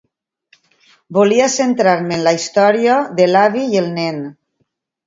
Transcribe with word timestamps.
Volia 1.17 1.51
centrar-me 1.57 2.17
en 2.17 2.27
la 2.29 2.35
història 2.39 2.99
de 3.21 3.31
l’avi 3.37 3.67
i 3.77 3.83
el 3.85 3.97
nen. 4.01 4.21